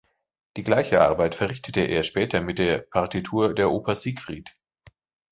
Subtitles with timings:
[0.57, 4.49] Die gleiche Arbeit verrichtete er später mit der Partitur der Oper "Siegfried".